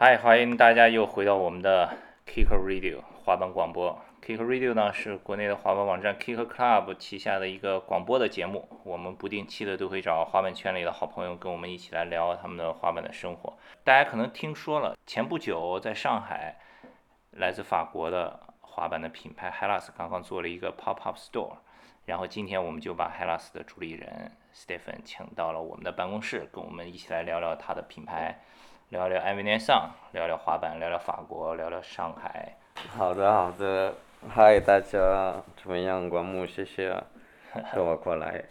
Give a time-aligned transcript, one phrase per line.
[0.00, 3.98] 嗨，欢迎大家又回到我们的 Kick Radio 滑板广播。
[4.24, 8.68] Kick Radio 呢是国内的滑板网站 Kick Club 旗下的一个广播的节目。
[8.84, 13.58] 我们不定期的都会找滑板圈里的好朋友跟我们一起来聊他们的滑板的生活。
[13.82, 16.54] 大家可能听说了，前不久在上海，
[17.32, 21.56] 来自法国的滑板的品牌 Hellas 刚刚做了一个 Pop Up Store。
[22.04, 28.38] 然后今天我们就把 Hellas 的主理人 Stephen 请到了我们的办公室，跟我们一起来聊聊他的品牌。
[28.90, 32.56] 聊聊 M V N 上，聊聊滑板，聊聊法国，聊聊上海。
[32.96, 33.94] 好的，好的。
[34.30, 36.08] 嗨，大家怎么样？
[36.08, 36.96] 关木，谢谢，
[37.74, 38.42] 跟我过来。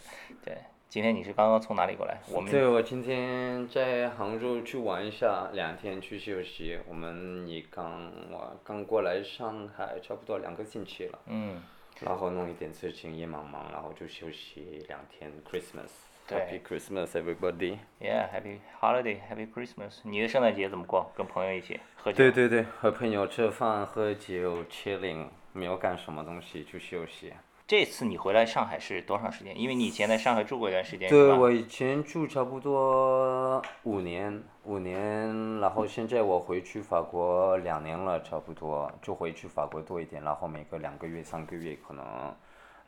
[0.46, 0.56] 对，
[0.88, 2.20] 今天你是刚刚从哪里过来？
[2.32, 2.52] 我们。
[2.52, 6.78] 对，我今天在杭州去玩一下，两天去休息。
[6.88, 11.20] 我们也刚我刚过来上海，差不多两个星期了。
[11.26, 11.64] 嗯。
[12.02, 15.90] 然后弄一点事情，也忙忙，然后就休息两天，Christmas。
[16.30, 17.80] Happy Christmas, everybody.
[18.02, 20.00] Yeah, Happy Holiday, Happy Christmas.
[20.04, 21.10] 你的圣诞节怎么过？
[21.16, 22.18] 跟朋友一起喝酒？
[22.18, 27.32] 对对对，和朋友吃饭、喝酒、chilling，没有干什么东西，就休息。
[27.66, 29.58] 这次你回来上海是多长时间？
[29.58, 42.04] 因为你以前在上海住过一段时间，对，我以前住差不多五年，五年，然后现在我回去法国两年了，差不多，就回去法国多一点，然后每隔两个月、三个月可能。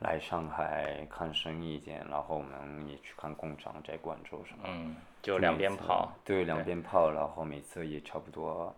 [0.00, 4.64] 来上海看生意一点，然后我们也去看工厂，在广州什么。
[4.66, 6.10] 嗯，就两边跑。
[6.24, 8.74] 对，两边跑，然后每次也差不多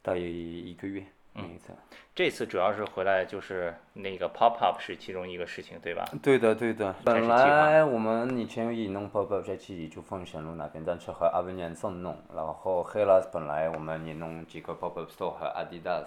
[0.00, 1.74] 大约一个月，每次。
[2.14, 6.04] 这次主要是回来就是那个 pop up 是其中一个事情，对吧？
[6.22, 6.94] 对的，对的。
[7.04, 16.06] 本来我们以前也弄 pop up 在自己就凤翔路那边，但是和阿文年送弄，然后 Hellas 本来我们也弄几个 pop up store 和 Adidas。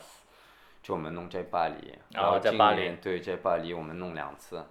[0.87, 4.63] 就我们弄在巴黎，然后今年对在巴黎我们弄两次，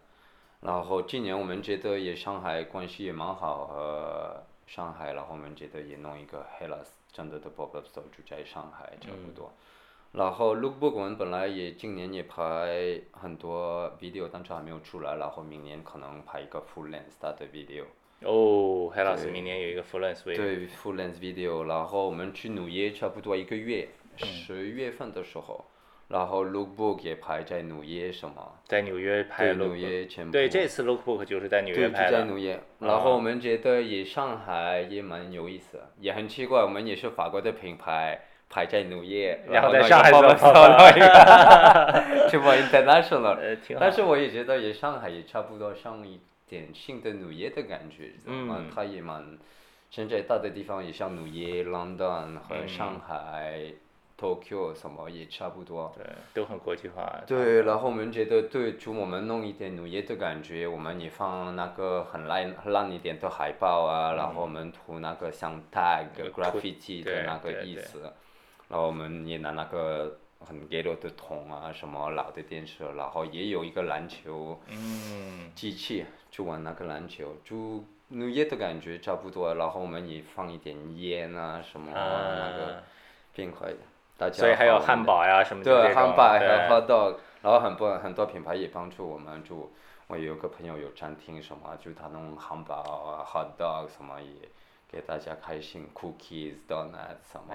[0.62, 9.52] 然后今年我们觉得也上海关系也蛮好和上海，然后我们觉得也弄一个 Hellas 真的的 pop up store 就在上海差不多，
[10.12, 17.84] 然后 Lookbook 我们本来也今年也拍很多 video，但是还没有出来，然后明年可能拍一个 full length 的 video。
[18.22, 20.36] 哦，Hellas 明年有一个 full length video。
[20.36, 25.62] 对 full length video，然后我们去纽约差不多一个月，十月份的时候。
[26.08, 28.52] 然后 Lookbook 也拍在纽约什么？
[28.64, 30.30] 在纽约拍 Lookbook。
[30.30, 32.10] 对，这次 Lookbook 就是在纽约拍的。
[32.10, 32.60] 对，在纽约。
[32.78, 40.34] 然后我们觉得也上海也蛮有意思，也很奇怪，我们也是法国的品牌，拍在纽约，然后在上海做了
[40.90, 43.56] 一个，是吧？International。
[43.66, 43.80] 挺好。
[43.80, 49.36] 但是我也觉得也上海也差不多像一点新的纽约的感觉，嗯，它也蛮，
[49.90, 53.72] 现在大的地方也像纽约、London 和上海。
[54.18, 57.20] Tokyo 什么也差不多，对，都很国际化。
[57.26, 68.00] 对，然后我们觉得对，就我们弄一点纽约的感觉，我们也放那个很烂烂一点的海报啊，然后我们涂那个像 tag graffiti 的那个意思，
[68.68, 74.58] 然后我们也拿那个很 ghetto 的桶啊，什么老的电视，然后也有一个篮球
[75.54, 82.82] 机器，就玩那个篮球，就纽约的感觉差不多，然后我们也放一点烟啊什么那个
[84.32, 89.70] 所以还有汉堡呀什么的对，汉堡和 hot dog，然后很多很多品牌也帮助我们，就
[90.06, 94.48] 我有个朋友有餐厅什么，就他弄汉堡啊 hot dog 什么也
[94.90, 97.54] 给大家开心，cookies donuts 什么，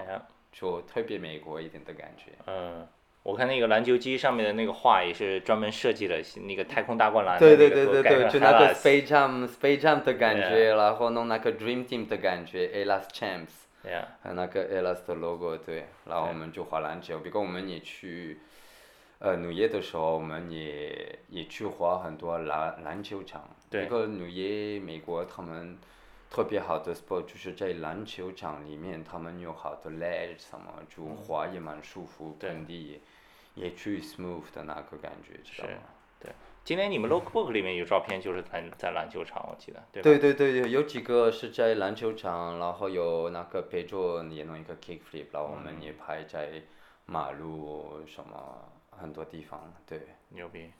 [0.52, 2.32] 就特别美国一点的感觉。
[2.46, 2.86] 嗯，
[3.22, 13.62] 我看那个篮球机上面的那个画也是专门设计了那个太空大灌篮对对对对对，就那个 Space Jam Space Jam 的感觉，然后弄那个 Dream Team 的感觉，A Last Champs。
[14.22, 17.18] 还有那个 Elas 的 logo，对，然后我们就滑篮球。
[17.18, 18.38] 比如我们也去，
[19.18, 23.48] 呃，纽约的时候，我们也也去滑很多篮篮球场。
[23.68, 23.84] 对。
[23.84, 25.76] 一个纽约美国他们
[26.30, 33.00] 特别好的 sport 就是在篮球场里面，他们有好多 ledge 什么，就滑也蛮舒服，盆地
[33.54, 35.74] 也也去 smooth 的那个感觉，知道吗？
[36.64, 46.62] 今天你们 lookbook 里面有照片，就是在在篮球场，我记得，对对对对，有几个是在篮球场，然后有那个背着也弄一个 kick flip，然后我们也拍在
[47.04, 50.00] 马路什么很多地方，对。
[50.28, 50.70] 牛逼，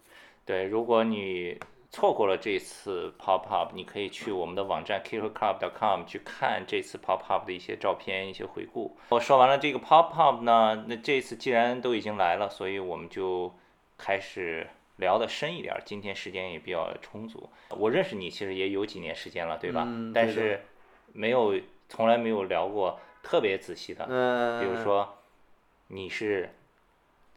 [0.46, 1.58] 对，如果你
[1.90, 8.96] 错过了这次 pop up，你可以去我们的网站 kickerclub.com 去看这次 pop up 的一些照片、一些回顾。
[9.08, 13.52] 我说完了这个 pop up 呢，那这次既然都已经来了，所以我们就
[13.98, 14.68] 开始。
[15.02, 17.50] 聊的深一点，今天时间也比较充足。
[17.70, 19.86] 我认识你其实也有几年时间了，对吧？
[20.14, 20.62] 但是
[21.12, 21.54] 没有
[21.88, 24.06] 从来没有聊过特别仔细的。
[24.60, 25.18] 比如说，
[25.88, 26.54] 你是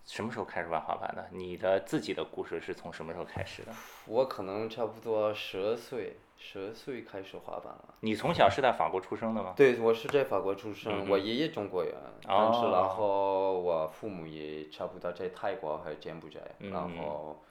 [0.06, 1.28] 什么时候开始玩滑板的？
[1.32, 3.74] 你的自己的故事是从什么时候开始的？
[4.06, 7.96] 我可能差不多十二岁，十二岁开始滑板了。
[8.02, 9.54] 你从小是在法国出生的吗？
[9.58, 17.42] 对，我是在法国出生，我爷爷中国人，但是哦然后我父母也差不多在泰国和柬埔寨，嗯然后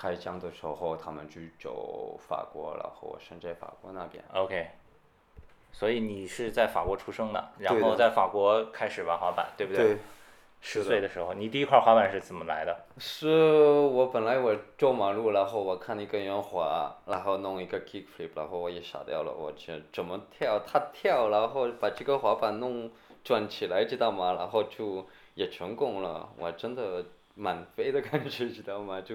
[0.00, 4.22] 开枪的时候他们去走法国，然后我生在法国那边。
[4.32, 4.68] OK，
[5.72, 9.98] 所以你是在法国出生的，然后在法国开始玩滑板，对不对？
[10.60, 12.84] 十岁的时候，你第一块滑板是怎么来的？
[12.98, 20.60] 是我本来我走马路，然后我看一个人滑，然后弄一个 kick flip，然后我也傻掉了，我去怎么跳？
[20.66, 22.90] 他跳，然后把这个滑板弄
[23.22, 24.32] 转起来，知道吗？
[24.32, 27.04] 然后就也成功了，我真的
[27.36, 29.00] 满飞的感觉，知道吗？
[29.00, 29.14] 就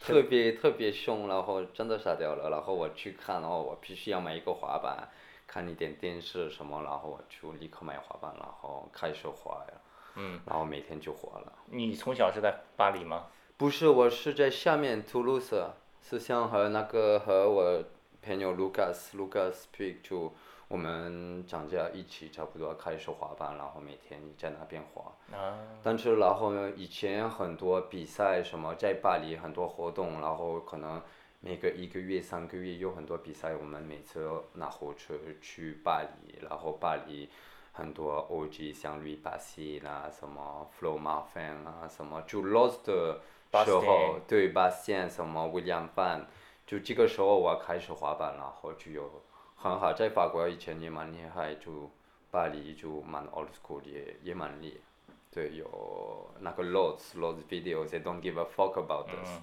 [0.00, 5.08] 特别特别凶，然后真的傻掉了，然后我去看，然后我必须要买一个滑板，
[5.46, 9.74] 看一点电视什么，然后我就立刻买滑板，然后开始滑呀，
[10.16, 11.52] 嗯，然后每天就滑了。
[11.66, 13.26] 你从小是在巴黎吗？
[13.56, 15.70] 不是，我是在下面图卢斯，
[16.02, 17.82] 是想和那个和我
[18.26, 20.32] 朋友 Lucas Lucas Pig 就
[20.66, 25.12] 我们长家一起差不多开始滑板，然后每天在那边滑。
[25.32, 31.00] 啊，但是然后呢，以前很多比赛什么在巴黎很多活动，然后可能
[31.38, 37.28] 每个一个月三个月有很多比赛，我们每次拿火车去巴黎，然后巴黎
[37.70, 43.20] 很多 OG 像 a s s 啦，什么 Flo Marfin 啊，什么就 Lost 的
[43.64, 46.24] 时候 Bastien，对 i n 什么 William Fan，
[46.66, 49.22] 就这个时候我开始滑板，然后就有
[49.54, 51.90] 很好，在法国以前也蛮厉害，就
[52.30, 55.14] 巴黎就蛮 old school 也也蛮厉害。
[55.30, 59.40] 对，有那个 loads loads videos they don't give a fuck about us，、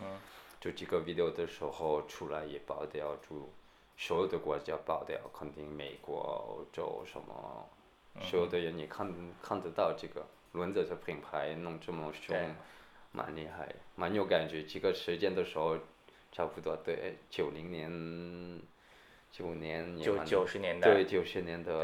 [0.59, 3.49] 就这个 video 的时候出来也爆掉，就
[3.95, 7.69] 所有的国家爆掉，肯定美国、欧洲什么，
[8.21, 12.35] 所有的人也看看得到这个轮子的品牌弄这么凶，
[13.11, 14.63] 蛮厉害，蛮有感觉。
[14.63, 15.77] 这个时间的时候，
[16.33, 18.61] 差不多对九零年，
[19.31, 20.91] 九年也九九十年代。
[20.91, 21.79] 对九十年的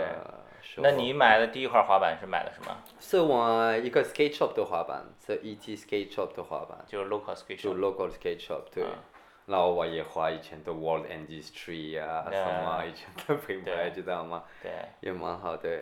[0.62, 0.84] 时候。
[0.84, 2.76] 那你买的第一块滑板是买的什么？
[3.00, 7.80] 是我一个 skate shop 的滑板，是 ET skate shop 的滑板，就是 local skate 就 shop。
[7.80, 8.84] local skate shop 对。
[8.84, 8.98] 嗯
[9.46, 14.44] 然后我也滑以前的 World Industry 啊，对什么以前的品牌，对知道吗？
[14.62, 15.82] 对，也蛮好的。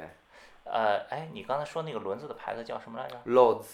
[0.63, 3.66] 呃，哎，你刚才说那个轮子的牌子叫什么来着 Lords。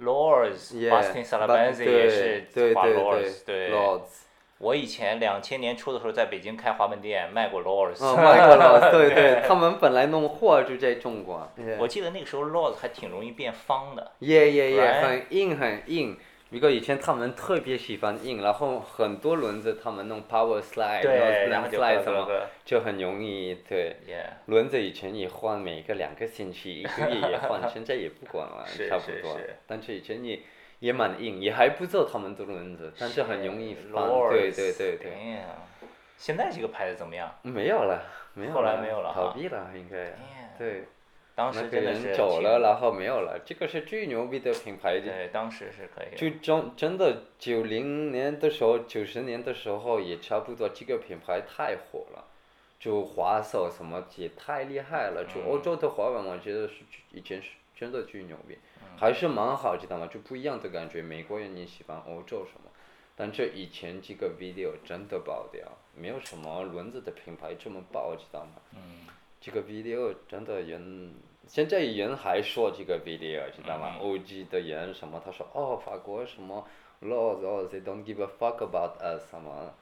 [0.00, 4.20] ？Lords、Yeah，Boston Salabanzi 对也是滑对对 Lords，对 Lords。
[4.58, 8.04] 我以前两千年初的时候在北京开滑板店，卖过 Lords。
[8.04, 11.50] 啊，卖过 Lords， 对对，他们本来弄货就在中国。
[11.78, 14.12] 我记得那个时候 Lords 还挺容易变方的。
[14.20, 16.16] 耶耶耶，很硬很硬。
[16.50, 21.04] 如果以前他们特别喜欢硬，然后很多轮子他们弄 power slide、
[21.48, 22.26] 然后就 slide 什么，
[22.64, 23.96] 就很容易对。
[24.46, 29.56] 轮子以前也换，每个两个星期、一个月也换， 现在也不管了，差不多是是。
[29.66, 30.40] 但是以前也
[30.80, 34.08] 也蛮硬，也还不知道他们的轮子，但是很容易翻。
[34.30, 35.38] 对对对对
[36.16, 37.32] 现在这个牌子怎么样？
[37.42, 38.02] 没有了，
[38.34, 38.54] 没有了。
[38.54, 40.16] 后来没有了哈倒闭了应该。
[40.58, 40.84] 对，
[41.36, 44.98] 当时真的是人走了，然后没有了，这个是最牛逼的品牌。
[44.98, 46.16] 对，当时是可以。
[46.16, 52.24] 就真真的九零年的时候，九十年的时候也差不多，这个品牌太火了，
[52.80, 55.24] 就滑手什么也太厉害了。
[55.24, 56.82] 就欧洲的滑板，我觉得是
[57.12, 58.58] 以前是真的巨牛逼，
[58.98, 60.08] 还是蛮好，知道吗？
[60.08, 61.00] 就不一样的感觉。
[61.00, 62.70] 美国人也喜欢欧洲什么，
[63.14, 65.62] 但这以前这个 video 真的爆掉，
[65.94, 68.52] 没有什么轮子的品牌这么爆，知道吗？
[69.40, 71.14] 这个 video 真的人，
[71.46, 76.66] 现在人还说这个 video 知道吗、o g 的人什么，他说哦法国什么
[77.02, 79.72] laws 哦 they don't give a fuck about us 什么，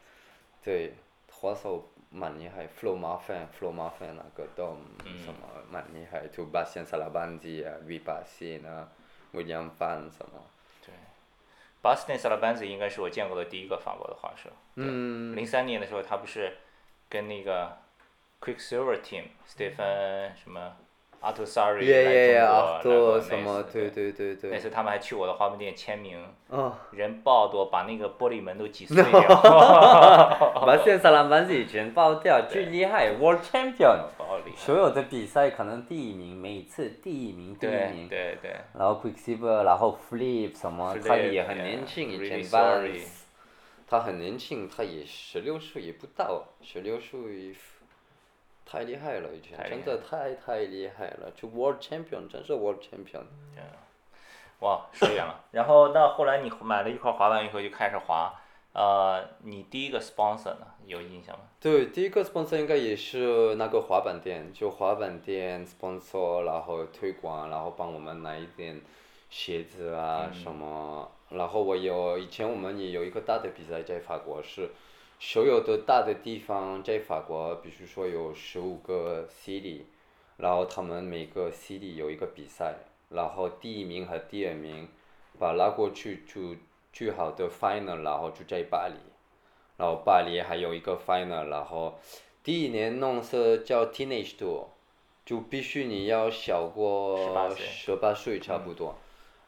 [0.62, 0.93] 对，
[1.33, 4.76] 滑手蛮厉害，Flo Marfin Flo Marfin 那个都
[5.25, 8.88] 什么蛮厉害，就 Bastien Salabanzi 啊 v i b a s i n 啊
[9.37, 10.43] ，William Fan 什么
[11.83, 14.50] ，Boston Salabanzi 应该是我见过的第一个法国的画手。
[14.75, 16.57] 嗯，零三年的时候，他不是
[17.09, 17.78] 跟那个
[18.40, 20.76] Quicksilver Team Stephen 什么
[21.23, 26.73] Artusari 耶耶耶，来中国来过什么，对对对对，那次他们还去我的花木店签名，哦。
[26.92, 29.23] 人爆多，把那个玻璃门都挤碎掉。
[29.23, 34.04] 巴斯萨拉班子以前爆掉，最厉害，World Champion。
[34.54, 38.08] 所有的比赛可能第一名，每次第一名，第一名。
[38.08, 43.08] 对对，然后 Quicksilver，然后 Flip 什么，他也很年轻，以前 Vans，
[43.88, 47.54] 他很年轻，他也十六岁也不到，十六岁，
[48.68, 53.23] 太厉害了，以前真的太太厉害了，就 World Champion，真是 World Champion。
[54.61, 55.44] 哇，说远了。
[55.52, 58.35] 然后到后来你买了一块滑板以后就开始滑，
[58.73, 61.44] 呃，你第一个 sponsor 呢，有印象吗？
[61.61, 68.80] 对，第一个 sponsor 应该也是那个滑板店，就滑板店 sponsor，然后推广，然后帮我们拿一点
[69.30, 74.70] 鞋子啊、什么然后我有以前我们也有一个大的比赛在法国是，
[75.18, 79.82] 所有的大的地方在法国，比如说有十五个 city，
[80.37, 82.75] 然后他们每个 city 有一个比赛，
[83.08, 84.88] 然后第一名和第二名，
[85.38, 86.56] 把拉过去就
[86.92, 88.94] 最好的 final，然后就在巴黎，
[89.78, 91.99] 然后巴黎还有一个 final，然后
[92.42, 94.66] 第一年弄是叫 teenage tour，
[95.25, 97.16] 就必须你要小过
[97.56, 98.94] 十八岁差不多。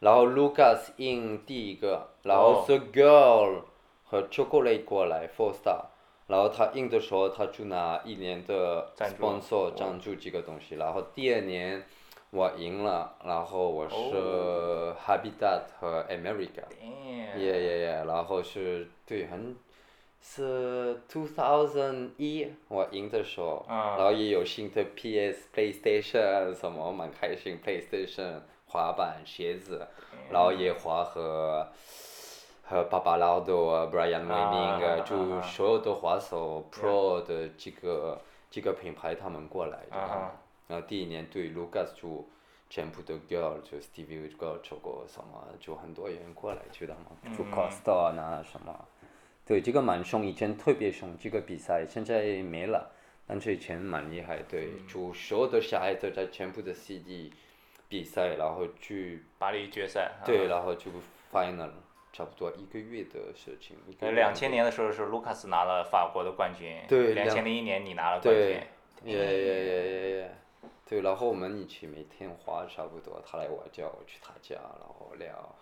[0.01, 3.63] 然后 Lucas in 第一个，然后 The Girl
[4.11, 5.85] 和 Chocolate 过来 Four Star，
[6.27, 11.85] 然后他赢的时候他就拿一年的 sponsor 赞助这个东西，然后第二年
[12.31, 13.95] 我赢了，然后我是
[15.07, 16.65] Habitat 和 America，
[17.37, 19.57] 耶耶耶，然后是对很
[20.21, 28.41] 是 Two Thousand 一我赢的时候，然后也有新的 PS PlayStation 什么蛮开心 PlayStation。
[28.71, 29.89] 滑板鞋子，
[30.31, 31.67] 然后也滑和
[32.69, 38.21] 和巴巴拉多、Brian Winning，就所有的滑手 Pro 的几个
[38.51, 39.97] 几个品牌他们过来的，
[40.67, 42.27] 然后第一年对 Lucas 就
[42.69, 47.35] 全部的 girl 就 Stevie girl 出过什么，就很多人过来，知道吗？
[47.37, 48.85] 就 Costa 那什么，
[49.47, 52.91] 对这个蛮凶，以前特别凶，这个比赛现在没了，
[53.27, 57.33] 但是以前蛮厉害，对，就所有的小孩子在全部的 CD。
[57.91, 60.13] 比赛，然后去巴黎决赛。
[60.23, 60.91] 对，然后就
[61.33, 61.71] final，
[62.13, 63.77] 差不多一个月的事情。
[64.01, 66.81] 两千年的时候是卢卡斯拿了法国的冠军。
[66.89, 67.15] 对。
[67.15, 68.45] 两千零一年你拿了冠军。
[68.45, 69.13] 对。
[69.13, 70.37] 耶耶耶耶耶。
[70.87, 75.55] 对，然后我们一起每天滑差不多，他来我家，我去他家，然后聊。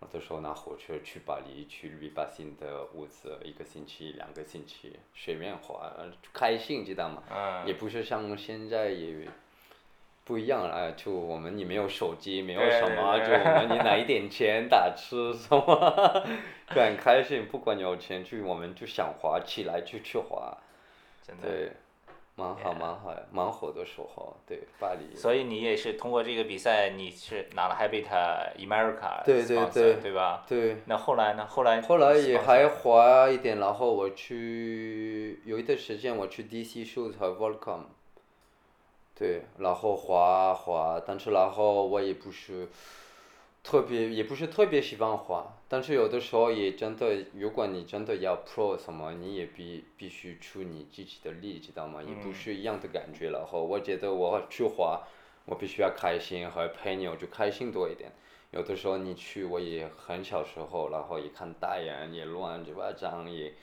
[0.00, 5.92] 我的时候拿火车去巴黎，去绿巴新的屋子，一个星期、两个星期，随便滑，
[6.32, 7.22] 开心知道吗？
[7.30, 7.66] 嗯。
[7.66, 9.28] 也不是像现在也。
[10.24, 16.24] 不一样了，就我们你没有手机，没有什么，就我们你拿一点钱打吃什么，
[16.72, 17.46] 就很开心。
[17.46, 20.56] 不管有钱去，我们就想滑起来就去滑，
[21.40, 21.72] 对，
[22.36, 25.14] 蛮好蛮好，蛮火的时候，对巴黎。
[25.16, 28.06] 所以你也是通过这个比赛，你是拿了 Habit
[28.56, 30.44] America 对对对，对吧？
[30.48, 30.76] 对。
[30.86, 31.44] 那后来呢？
[31.46, 31.82] 后来。
[31.82, 37.80] 后来也还滑一点，然后我去有一段时间我去 DC Shoes 和 Volcom。
[39.22, 42.68] 对，然后滑滑，但是然后我也不是
[43.62, 52.02] 特别，也不是特别喜欢滑，但是有的时候也真的，如果你真的要 pro 什么，你也必必须出你自己的力，知道吗？
[52.02, 53.30] 也不是一样的感觉。
[53.30, 55.02] 然后我觉得我去滑，
[55.44, 58.10] 我必须要开心和朋友就开心多一点。
[58.50, 63.54] 有的时候你去，我也很小时候，然后一看大人也乱七八糟，也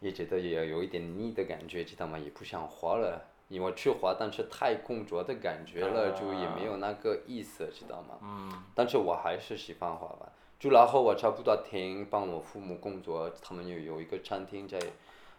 [0.00, 2.18] 也觉得也有一点腻的感觉，知道吗？
[2.18, 3.33] 也不想滑了。
[3.48, 8.18] 因为去滑，但是太工作的感觉了，就也没有那个意思，知道吗？
[8.22, 8.64] 嗯。
[8.74, 10.32] 但是我还是喜欢滑板。
[10.58, 14.78] 就然后我差不多停，帮我父母工作，他们有有一个餐厅在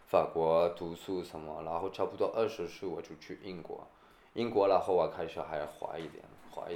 [0.06, 3.84] 法国读书什么，然后差不多二十岁我就去英国，
[4.34, 6.22] 英国然后我开始还滑一点。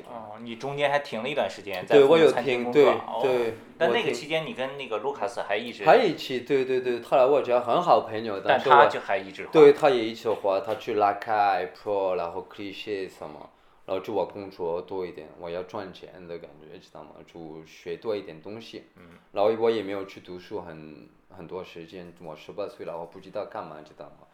[0.08, 2.84] 哦，你中间还停了一段时间，在我有停，对，
[3.22, 3.54] 对。
[3.78, 5.84] 但那个期间，你跟那个卢卡斯还一直。
[5.84, 9.52] 还一起，对对对，他来我家很好朋友，但他就还一直滑。
[9.52, 13.50] 对，他也一直滑，他去拉开 Pro，然后 Cliché 什么，
[13.86, 17.10] 然后就我工作多一点，我要赚钱的感觉，知道吗？
[17.26, 18.84] 就学多一点东西。
[18.96, 19.18] 嗯。
[19.32, 24.26] 然后我也没有去读书很很多时间，我十八岁了，我不知道干嘛，知道吗？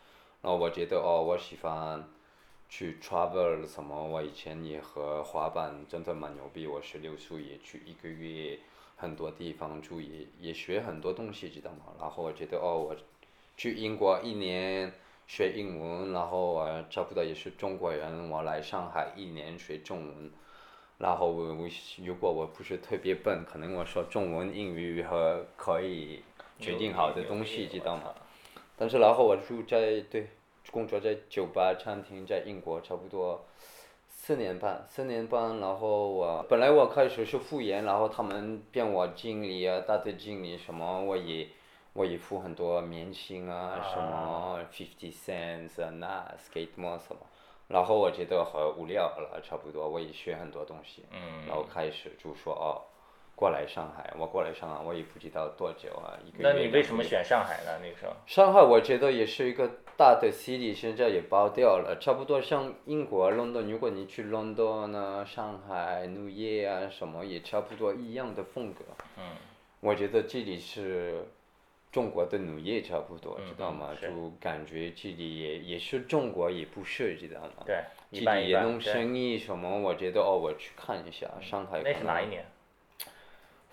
[0.42, 2.04] 然后我觉得哦，我喜欢。
[2.68, 4.06] 去 travel 什么？
[4.08, 6.66] 我以前也和滑板真的蛮牛逼。
[6.66, 8.58] 我十六岁也去一个月
[8.96, 11.94] 很多地方住，也也学很多东西，知道吗？
[12.00, 12.96] 然后我觉得哦，我
[13.56, 14.92] 去英国一年
[15.26, 20.30] 学英文，然后我差不多也是中国人，我来上海一年学中文。
[20.99, 21.68] 然后我我
[22.04, 26.23] 如果我不是特别笨，可能我说中文、英语和可以
[26.58, 28.14] 决定好的东西，知道吗？
[28.76, 30.28] 但是然后我住在对。
[30.70, 33.44] 工作在酒吧、餐厅，在英国差不多
[34.08, 41.49] 四年半，四年半，然后我本来我开始是副员，然后他们变我经理啊，大队经理什么，我也
[41.92, 47.20] 我也付很多年薪啊，什么 fifty cents 啊，那 skate 么什么，
[47.68, 51.04] 然后我觉得好无聊了，差不多我也学很多东西，
[51.46, 52.82] 然后开始就说哦。
[53.36, 56.42] 过来上海，我过来上海，我也不知道多久啊，一个月。
[56.42, 57.78] 那你为什么选上海呢？
[57.82, 58.12] 那个时候。
[58.26, 68.82] 上海我觉得也是一个大的 city，现在也包掉了，差不多像英国伦敦，如果你去伦敦呢，上海、纽约啊什么也差不多一样的风格。
[69.18, 69.22] 嗯。
[69.80, 71.22] 我觉得这里是
[71.92, 73.90] 中国的纽约差不多，知道吗？
[74.00, 74.08] 就
[74.40, 77.64] 感觉这里也也是中国，也不是，知道吗？
[77.66, 77.76] 对。
[78.12, 81.82] 这里也弄生意什么，我觉得哦，我去看一下上海。
[81.84, 82.42] 那是哪一年？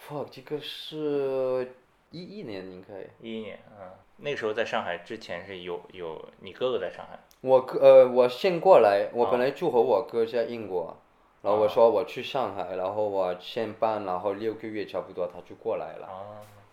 [0.08, 1.76] fuck，这个是
[2.12, 2.94] 一一年应该。
[3.22, 7.20] 一一年，嗯，那个时候在上海之前是有有你哥哥在上海。
[7.42, 10.98] 我哥呃，我先过来，我本来住和我哥在英国，
[11.42, 16.10] 然后我说我去上海，然后我先办，然后六个月差不多他就过来了。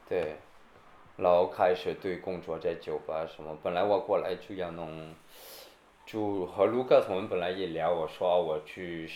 [0.09, 0.37] 对。
[1.17, 5.15] 然后开始对工作在酒吧什么，本来我过来就要弄，
[6.07, 9.07] 就和卢克我们本来也聊，我说我去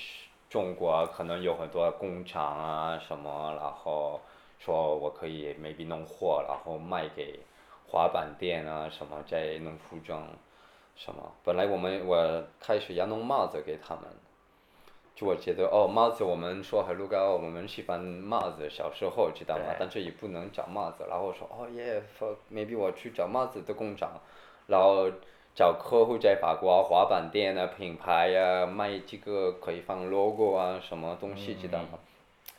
[0.54, 4.20] 中国可能有很多工厂啊什么，然后
[4.60, 7.40] 说我可以 maybe 弄货，然后卖给
[7.88, 10.28] 滑板店啊什么，再弄服装
[10.94, 11.32] 什么。
[11.42, 14.04] 本来我们我开始要弄帽子给他们。
[15.16, 19.74] 就我觉得哦，帽子我们说很鲁高，我们喜欢帽子，小时候知道吗？
[19.76, 22.00] 但是也不能找帽子，然后说哦耶
[22.52, 24.20] ，maybe 我去找帽子的工厂，
[24.68, 25.10] 然后
[25.54, 31.98] 找客户在法国滑板店啊、品牌呀，卖这个可以放 logo 啊什么东西知道吗？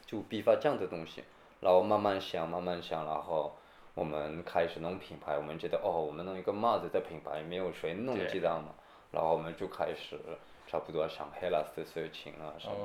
[0.06, 1.24] 就批发这样的东西，
[1.60, 3.54] 然后慢慢想，慢慢想，然后
[3.94, 8.70] 我们开始弄品牌，我们觉得哦，我们弄一个帽子的品牌，没有谁弄知道吗？
[9.12, 10.18] 然后我们就开始。
[10.68, 12.76] 差不多像 Hellas 的事情啊什么，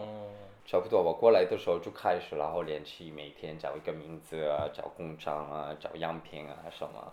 [0.67, 7.13] 差不多我过来的时候就开始，然后联系每天找一个名字啊，找工厂啊，找样品啊什么。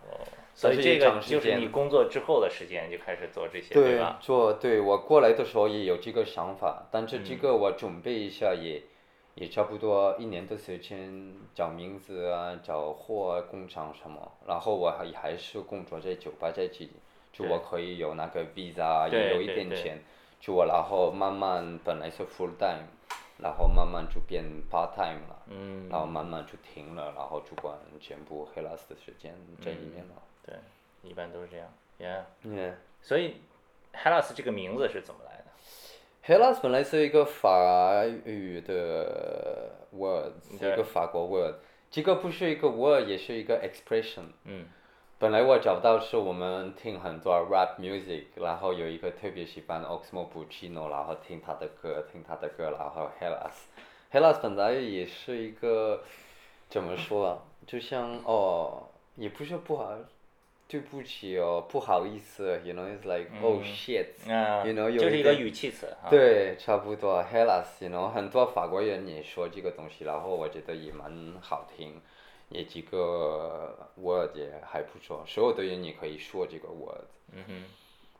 [0.54, 4.18] 所以这个就是你工作之后的时间就开始做这些，对吧？
[4.20, 8.82] 做对我过来的时候也有这个想法，但是这个我准备一下也
[9.34, 16.92] 也差不多一年的时间找名字啊，找货啊工厂什么，然后我还还是工作在酒吧在这里，
[17.32, 19.98] 就我可以有那个 visa，也有一点钱。
[20.40, 22.86] 就我，然后慢慢本来是 full time，
[23.38, 25.42] 然后慢慢就变 part time 了，
[25.90, 30.22] 然后慢慢就停了，然后就管全部 Hellas 的时间在里面了。
[30.46, 30.54] 对，
[31.02, 31.68] 一般都是这样。
[31.98, 32.22] Yeah。
[32.44, 33.36] Yeah 所以
[33.92, 35.44] Hellas 这个名字是怎么来的
[36.24, 41.56] ？Hellas 本来是一个法语的 word，是一个法国 word，
[41.90, 44.24] 这个不是一个 word，也是一个 expression。
[44.44, 44.66] 嗯。
[45.20, 56.04] 本来我找到是我们听很多 rap music，然后有一个特别喜欢 Oxmo Puccino，然后听他的歌，听他的歌，然后 Hellas，Hellas 本来也是一个
[56.68, 58.84] 怎么说啊，就像哦，
[59.16, 59.92] 也不是不好，
[60.68, 65.88] 对不起哦，不好意思，you know it's like oh shit，you know 有就是一个语气词。
[66.08, 72.00] 对，差不多 Hellas，you know 很多法国人也说这个东西，然后我觉得也蛮好听。
[72.50, 77.04] 也几个 word 也还不错，所有的人也可以说这个 word。
[77.32, 77.64] 嗯哼。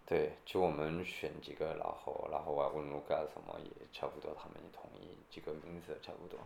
[0.06, 6.40] 对，就我们选几个，然后然后我问卢卡什么也差不多，他们也同意这个名字差不多。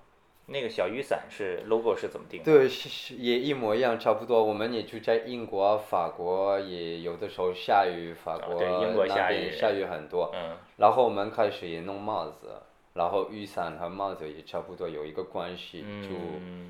[0.47, 2.45] 那个小雨伞是 logo 是怎么定的？
[2.45, 4.43] 对，是是也一模一样，差不多。
[4.43, 10.33] 我们也就在英国、法国也有的时候下雨，法国那边下雨很多。
[10.35, 10.57] 嗯。
[10.79, 12.61] 然后我们开始也弄帽子。
[12.95, 16.11] 然后雨伞和帽子也差不多有一个关系，就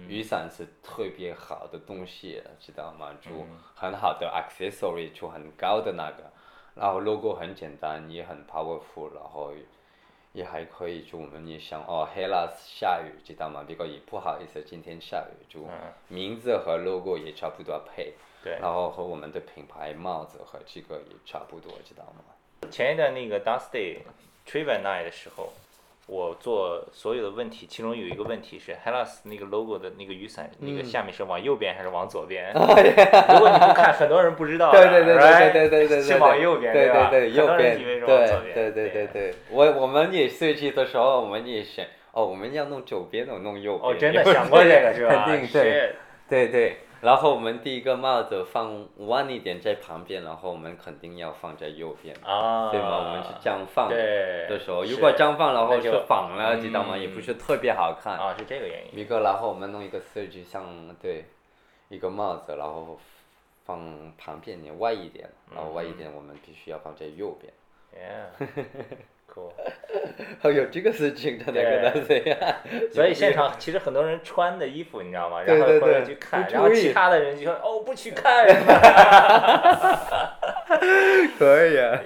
[0.06, 3.12] 雨伞是特别好的东西，知道吗？
[3.20, 3.30] 就
[3.74, 6.30] 很好的 accessory，就很高的那个。
[6.76, 9.52] 然后 logo 很简单，也很 powerful，然后
[10.32, 11.02] 也还可以。
[11.02, 13.64] 就我们也想哦，Hellas 下雨，知道吗？
[13.66, 15.66] 这个也不好意思，今天下雨，就
[16.06, 18.14] 名字和 logo 也差不多配。
[18.44, 22.70] 然后和我们的品牌帽子和这个也差不多，知道吗？
[22.70, 23.98] 前一段那个 Dusty
[24.46, 25.52] Trivan Night 的时候。
[26.06, 32.52] 我做所有的问题，其中有一个问题是，Hellas 那个 logo 的那个雨伞，那个下面是往右边还是往左边？
[32.54, 32.58] 如
[33.38, 34.72] 果你不看，很多人不知道。
[34.72, 37.78] 对对对对对对对是往右边，对对对，右边。
[37.78, 43.92] 对对对对对，我我们也设计的时候，我们也想，哦，我们要弄左边，我弄右边。
[43.92, 45.24] 哦，真的想过这个是吧？
[45.26, 45.94] 肯定对，
[46.28, 46.76] 对对。
[47.02, 52.98] 然后我们第一个帽子放弯一点在旁边，然后我们肯定要放在右边，对吗？
[52.98, 56.96] 我们是这样放的时候，如果这样放然后是反了，知道吗？
[56.96, 58.16] 也不是特别好看。
[58.16, 59.00] 啊，是这个原因。
[59.00, 60.64] 一个，然后我们弄一个设计，像
[61.02, 61.24] 对，
[61.88, 62.96] 一个帽子，然后
[63.64, 67.52] 放旁边，你歪一点，然后歪一点，我们必须要放在右边。
[70.42, 72.38] 哦，有这个事情，他那个的这样。
[72.92, 75.40] 所以现场其实很多人穿的衣服，你知道吗？
[75.42, 78.46] 然后或者去看，然后其他的人就说：“哦，不去看。
[81.38, 81.98] ”可以啊，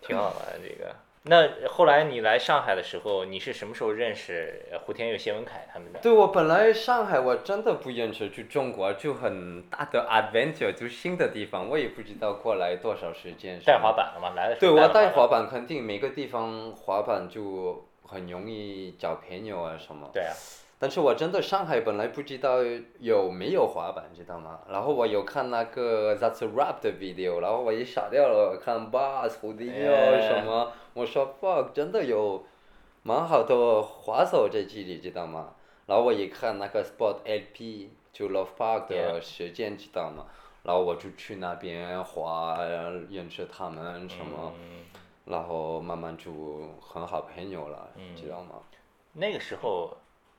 [0.00, 0.94] 挺好玩这个。
[1.28, 5.98] 那后来你来上海的时候，你是什么时候认识胡天佑、谢文凯他们的？
[6.00, 13.58] 对我本来上海我真的不认识，去中国就很大的 adventure，就新的地方，我也不知道过来多少时间。
[13.64, 14.34] 带滑板了吗？
[14.36, 14.72] 来的时候。
[14.72, 20.08] 对我带滑板，肯定每个地方滑板就很容易找朋友啊什么。
[20.12, 20.32] 对啊。
[20.78, 22.58] 但是我真的上海本来不知道
[23.00, 24.60] 有没有滑板，知道吗？
[24.70, 32.42] 然后我有看那个 That's Rap 的 video，然后我也傻掉了，看 Bass 胡迪哦什么，我说 fuck 真的有
[33.02, 35.52] 蛮好的滑手在这里，知道吗？
[35.84, 40.24] 然后我一看那个 Sport LP 就 Love Park 的时间知道吗？
[40.62, 42.56] 然后我就去那边滑，
[43.10, 44.54] 认识他们什么，
[45.26, 46.32] 然后慢慢就
[46.80, 48.54] 很好朋友了，知道吗？
[49.12, 49.94] 那个时候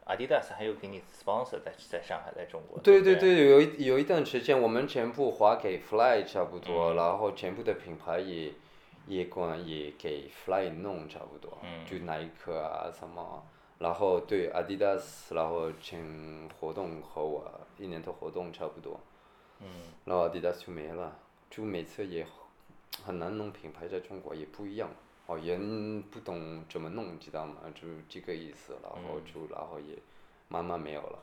[0.08, 2.80] ，Adidas 还有给你 sponsor 在在上海，在中国。
[2.80, 8.52] 对对对，有一有一段时间，我们全部划给 Fly 差不多，然后全部的品牌也
[9.08, 11.58] 也管也给 Fly 弄差不多，
[11.90, 13.44] 就耐克啊什么，
[13.80, 19.00] 然后对 Adidas，然后请活动和我一年的活动差不多。
[20.06, 21.18] 然后 Adidas 就没了，
[21.50, 22.28] 就每次也
[23.04, 24.90] 很难弄品牌在中国也不一样，
[25.26, 27.56] 哦，人不懂怎么弄，知道吗？
[27.74, 29.98] 就这个意思，然后就然后也
[30.48, 31.20] 慢慢没有了，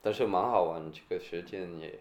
[0.00, 1.98] 但是蛮好玩，这个时间也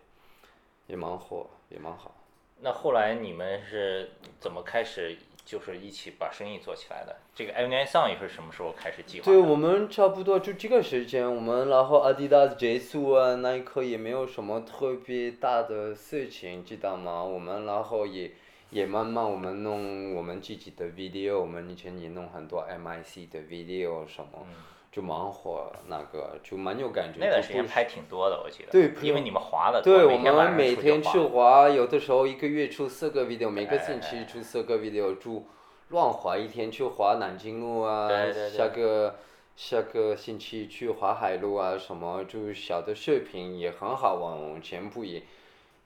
[0.88, 2.14] 也蛮火，也蛮好。
[2.62, 5.18] 那后来你们是怎么开始？
[5.44, 7.18] 就是一起把生意做起来的。
[7.36, 17.22] 这个 Air Song 也是什么时候开始计划对我们差不多就这个时间，我们然后 Adidas 结束啊，那一刻也没有什么特别大的事情，知道吗？
[17.22, 18.32] 我们然后也
[18.70, 24.48] 也慢慢我们弄我们自己的 video，我们以前也弄很多 MIC 的 video 什么，
[24.92, 27.20] 就忙活，那个就蛮有感觉。
[27.20, 28.72] 那段时间拍挺多的，我记得。
[28.72, 35.46] 对，因为你们滑的对，我们每天去滑，有的时候一个月出四个 video，每个星期出四个 video，就
[35.90, 38.10] 乱滑一天去滑南京路啊，
[38.52, 39.16] 下个
[39.56, 45.24] 下个星期去滑海路啊，什么就小的视频也很好玩，全部也，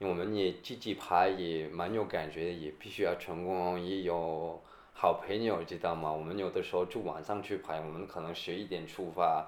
[0.00, 4.60] 我们也自己拍也蛮有感觉，也必须要成功，也有
[4.98, 6.10] 好朋友知道吗？
[6.10, 9.46] 我们有的时候就晚上去排，我们可能十一点出发，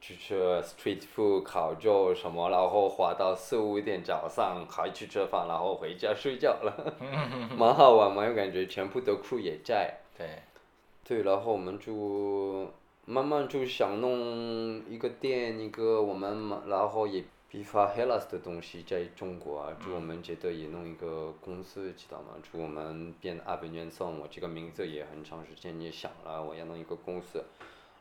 [0.00, 6.94] 去吃 street food 烤肉什么，然后滑到四五点早上还去吃饭，然后回家睡觉了，
[7.58, 9.98] 蛮好玩，蛮有感觉，全部的 crew 也在。
[10.16, 10.26] 对，
[11.04, 12.66] 对，然后我们就
[13.04, 22.34] 慢慢就想弄一个店，一个我们，然后也批发 Hellas 的东西在中国啊，就我们觉得也弄一个公司，知道吗？
[22.42, 27.44] 就我们变阿本元送，我这个名字也很长时间也想了，我要弄一个公司，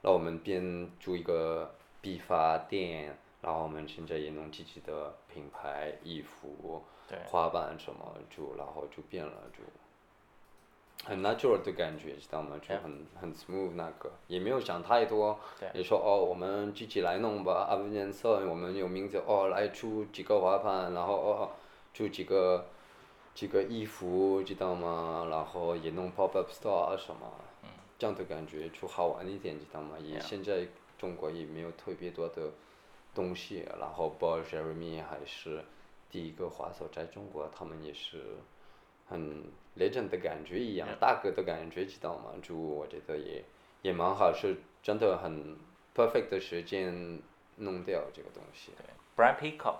[0.01, 6.83] 然后我们变做一个批发店，然后我们现在也弄自己的品牌衣服、
[7.27, 9.59] 花瓣什么，就然后就变了就。
[11.03, 12.57] 很 natural 的感觉，知道吗？
[12.61, 15.37] 就很很 smooth 那个，也没有想太多。
[15.73, 21.51] 也说哦，我们自己来弄吧，阿不颜色，我们有名字哦，来出几个滑板，然后哦，
[21.93, 22.65] 出几个
[23.35, 25.27] 几个衣服，知道吗？
[25.29, 27.31] 然后也弄 pop up store 什么，
[27.99, 29.97] 这样的感觉就好玩一点，知道吗？
[30.01, 32.49] 也现在中国也没有特别多的
[33.13, 35.63] 东西，然后 Boss Jeremy 还是
[36.09, 38.23] 第一个滑手在中国，他们也是。
[39.07, 39.43] 很
[39.77, 42.31] legend 的感觉一样，大哥的感觉，知道吗？
[42.41, 43.43] 就我觉得也
[43.81, 45.55] 也蛮好，是真的很
[45.95, 47.19] perfect 的时间
[47.57, 48.71] 弄掉这个东西。
[48.77, 49.77] 对，Brian Peacock，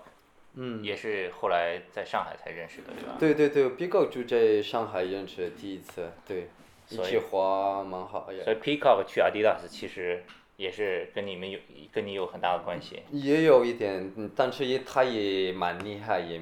[0.54, 3.16] 嗯，也是后来在上海才认识的，对吧？
[3.18, 6.48] 对对对，Peacock 就在上海认识的第一次，对，
[6.88, 8.44] 一起滑蛮好呀。
[8.44, 10.22] 所以 Peacock 去 Adidas 其实
[10.56, 11.58] 也是跟你们有
[11.90, 13.02] 跟你有很大的关系。
[13.10, 16.40] 也有一点，但是也他也蛮厉害，也。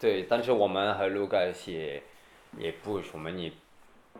[0.00, 1.70] 对，但是我们和 Lucas
[2.56, 3.52] 也不，我们也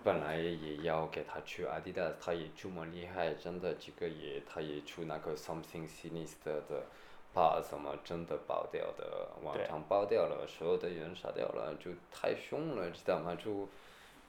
[0.05, 6.85] 本来也要给他去 Adidas，他也这么厉害，真的这个也他也出那个 Something Sinister 的，
[7.33, 13.35] 把什么真的爆掉的，网上爆掉了，所有的人杀掉了，就太凶了，知道吗？
[13.43, 13.67] 就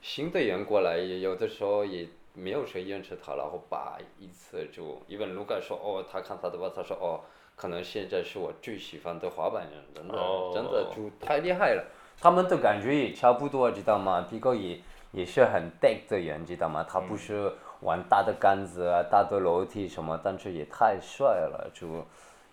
[0.00, 7.20] 新的人过来，也有的时候也没有谁认识他，然后把一次就，因为卢卡说哦，他看他的吧，他说哦。
[7.62, 10.18] 可能现在是我最喜欢的滑板人，真的
[10.52, 11.84] 真的就太厉害了。
[12.20, 14.26] 他们的感觉也差不多，知道吗？
[14.28, 14.80] 皮哥也
[15.12, 16.84] 也是很 deck 的人，知道吗？
[16.88, 22.04] 他不是玩大的杆子啊、大的楼梯什么，但是也太帅了，就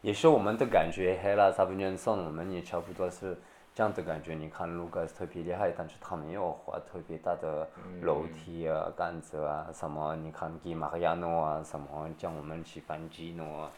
[0.01, 1.19] 也是我们的感觉。
[1.23, 3.35] 黑拉萨布尼送我们也差不多是
[3.73, 4.35] 这样的感觉。
[4.35, 7.67] 你看卢卡斯特别厉害，但是他没有滑特别大的
[8.03, 10.15] 楼梯啊、杆子啊什么。
[10.17, 13.71] 你看吉马亚诺啊什么，像我们喜欢吉诺。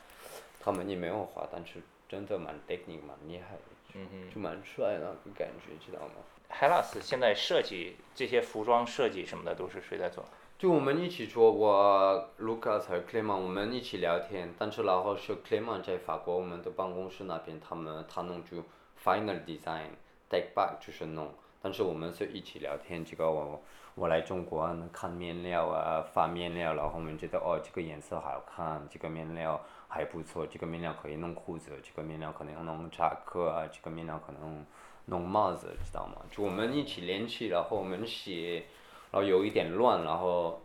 [0.63, 3.99] 他们也没有滑，但是真的蛮 technique 蛮厉害的，
[4.33, 6.13] 就蛮帅那个感觉，知道吗
[6.49, 10.25] ？Hellas 现在设计这些服装设计什么的都是谁在做？
[10.59, 18.57] 就我们一起做，我 Lucas 和 Clement 我们一起聊天，但是然后是 Clement 在法国我们的办公室那边，他们他弄就
[19.03, 23.59] final design，take back 就是弄，但是我们是一起聊天，这个我
[23.95, 29.59] 我来中国看面料啊，发面料，然后我们觉得哦这个颜色好看，这个面料。
[29.93, 34.65] 还不错，这个面料可以弄裤子，这个面料可能弄夹克啊，这个面料可能
[35.07, 36.21] 弄帽子，知道吗？
[36.31, 38.63] 就我们一起联系，然后我们写，
[39.11, 40.61] 然后有一点乱，然后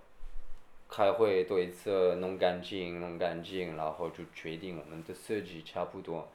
[0.88, 6.28] 开会多一次弄干净弄干净，然后就决定我们的设计差不多，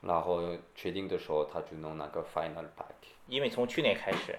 [0.00, 0.42] 然后
[0.74, 3.06] 确定的时候他就弄那个 final pack。
[3.28, 4.36] 因为从去年开始，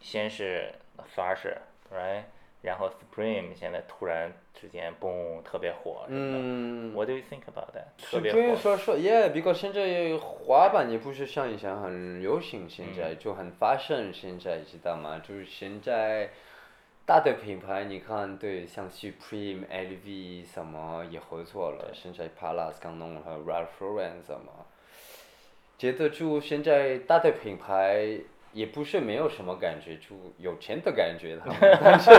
[0.00, 0.74] 先是
[1.14, 2.24] fashion，right？
[2.62, 6.94] 然后 Supreme 现在突然之间嘣特别火，嗯。
[6.94, 7.86] What do you think about that？
[7.98, 8.56] 特别 Supreme 火。
[8.56, 15.20] 说说，Yeah，because 现在滑板也不是像以前很流行，现在就很发盛，现在知道吗？
[15.26, 16.30] 就是现在
[17.04, 24.66] 大的品牌，你看，对，像 Supreme、LV 什么也合作了，现在 Palace 刚弄了 Ralph Lauren 什么，
[25.76, 28.20] 觉得就现在大的品牌。
[28.52, 32.10] 也不是没有什么感觉，就有钱的感觉他们，但 是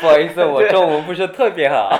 [0.00, 1.90] 不好意思，我中文不是特别好。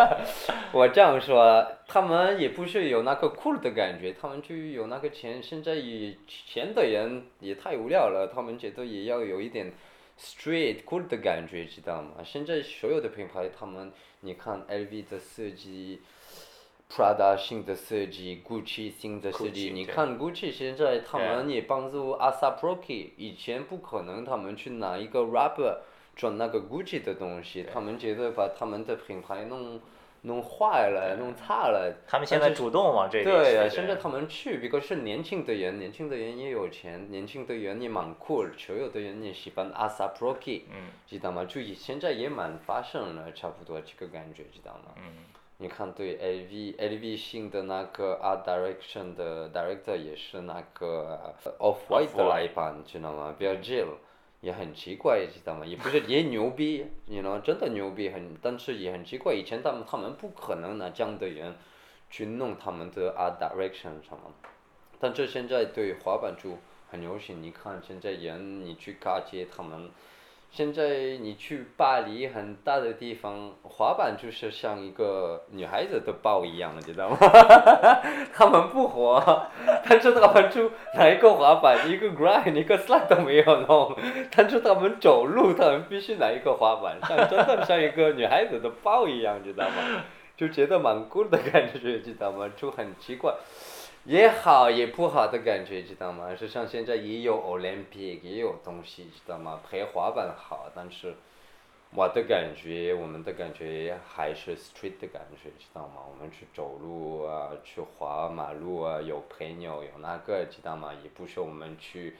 [0.72, 5.42] 我这样说，他们也不是有那个酷的感觉，他们就有那个钱。
[5.42, 9.72] 现在以前的人也太无聊了，他们觉得也要有一点
[10.18, 12.22] street cool 的感觉，知道吗？
[12.24, 16.00] 现在所有的品牌，他们你看 LV 的设计。
[16.88, 25.78] Prada 新的设计，Gucci 新的设计你看 Gucci 现在他们也帮助 Asaproky，以前不可能他们去拿一个 rubber
[26.14, 29.80] 装那个 Gucci 的东西，他们觉得把他们的品牌弄
[30.22, 31.92] 弄坏了，弄差了。
[32.06, 33.22] 他们现在主动往这。
[33.22, 41.44] 对现在他们去，比如是年轻的人，年轻的人也有钱，年轻的人也蛮酷，所有的人也喜欢 Asa Proki，嗯知道吗？
[41.44, 44.94] 就以现在也蛮发生了，差不多这个感觉，知道吗？
[44.96, 45.02] 嗯
[45.58, 53.94] 你看，对 LV LV 新的那个 Art Direction 的 Director 也是那个 Off White 的那一版，知道吗？Virgil
[54.42, 55.64] 也很奇怪，知道吗？
[55.64, 61.56] 也不是也牛逼，你 know 真的牛逼很，但是也很奇怪，以前他们他们不可能拿这样的人
[62.10, 64.34] 去弄他们的 Art Direction 什么，
[65.00, 66.58] 但是现在对滑板就
[66.90, 69.90] 很流行，你看现在人你去嘎街他们。
[70.50, 77.18] 现在你去巴黎很大的地方，滑板就是像一个女孩子的包一样，你知道吗？
[78.32, 79.50] 他们不滑，
[79.86, 83.94] 但是他们就拿一个滑板，一个 grind，一个 slide 都没有弄，
[84.34, 89.74] 但是他们走路，他们必须拿一个滑板，像真的像一个女孩子的包一样，你知道吗？
[90.36, 92.50] 就觉得蛮酷的感觉，知道吗？
[92.56, 93.34] 就很奇怪。
[94.06, 96.32] 也好也不好的感觉，知道吗？
[96.34, 99.60] 就像现在也有 Olympic，也有东西，知道吗？
[99.68, 101.14] 陪滑板好，但是
[101.92, 106.02] 我的感觉，我们的感觉还是 street 的感觉，知道吗？
[106.08, 110.92] 我们去走路啊，去滑马路啊，有朋友，有那个，知道吗？
[111.02, 112.14] 也不是我们去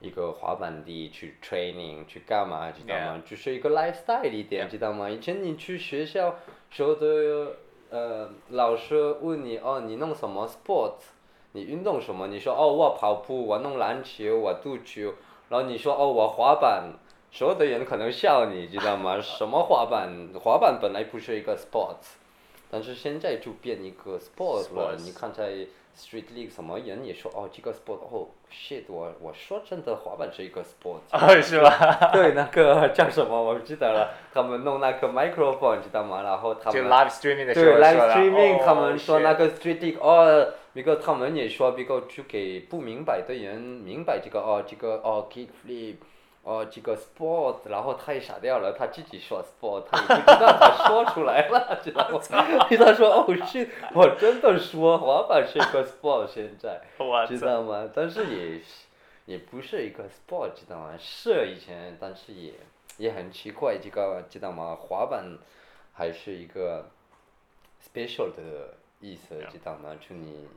[0.00, 3.22] 一个滑板地去 training 去干嘛，知道吗？
[3.24, 5.08] 就是一个 lifestyle 一点，知道吗？
[5.08, 6.36] 以前你去学校
[6.68, 7.56] 时候的
[7.88, 10.96] 呃，老师问你哦，你弄什么 sport？
[11.52, 12.28] 你运动什么？
[12.28, 15.14] 你说哦，我跑步，我弄篮球，我足球，
[15.48, 16.92] 然后你说哦，我滑板，
[17.32, 19.18] 所有的人可能笑你，知道吗？
[19.22, 20.30] 什么滑板？
[20.40, 22.14] 滑板本来不是一个 sports，
[22.70, 24.96] 但是现在就变一个 sport 了。
[24.96, 31.00] Sports 你看在 street league 什么人也说哦，这个 sport，哦，shit，我我说真的，滑板是一个 sport。
[31.12, 32.10] 哦，是吧？
[32.12, 36.22] 对，那个叫什么我不记得了，他们弄那个 microphone，知道吗？
[36.22, 36.90] 然后他就们。
[36.90, 45.96] live streaming 的时候对，live streaming，、哦他们说那个 street league，哦，那个他们也说，那个就给不明白的人明白这个哦，这个哦 kick flip，
[46.42, 52.18] 哦这个 sport，然后他也傻掉了，他自己说 sport，他也不知道他说出来了， 知道吗？
[52.78, 56.80] 他说哦是，我真的说滑板是一个 sport，现在！
[57.28, 57.88] 知道吗？
[57.94, 58.60] 但是也
[59.26, 60.94] 也不是一个 sport，知道吗？
[60.98, 62.54] 是以前，但是也
[62.96, 64.74] 也很奇怪，这个知道吗？
[64.80, 65.36] 滑板
[65.92, 66.86] 还是一个
[67.84, 69.90] special 的意思，知道吗？
[70.00, 70.48] 就你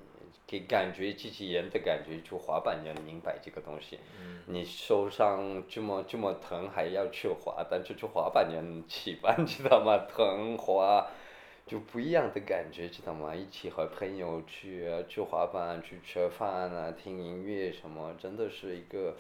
[0.54, 3.98] 给感觉机器人的感觉，就滑板人明白这个东西。
[4.46, 10.06] 你受伤这么这么疼还要去滑，但是就滑板人喜欢，知道吗？
[10.08, 11.08] 疼滑。
[11.66, 13.34] 就不一样的感觉，知道吗？
[13.34, 19.16] 一起和朋友去啊去滑板、去吃饭啊、听音乐什么，真的是一个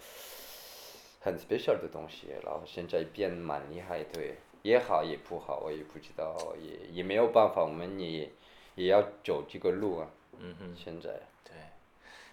[1.22, 2.28] 很 special 的东西。
[2.43, 8.30] 然后现在变蛮厉害，对，也好也不好，我也不知道，也也没有办法，我们也
[8.76, 10.10] 也要走这个路啊。
[10.39, 11.10] 嗯哼，现在，
[11.43, 11.54] 对，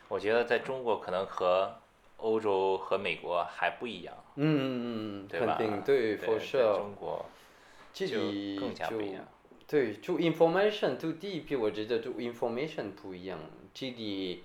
[0.08, 1.74] 我觉得在中国可能和
[2.18, 5.56] 欧洲和美国还不一样，嗯嗯嗯，对吧？
[5.58, 6.76] 肯定对，for sure。
[6.76, 7.24] 中国
[7.92, 9.24] 这就里更加就不一样。
[9.66, 13.38] 对，就 information 就第一批，我觉得就 information 不一样。
[13.72, 14.42] 这里